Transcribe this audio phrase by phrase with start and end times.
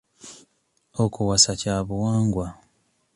[1.03, 2.47] Okuwasa kya buwangwa.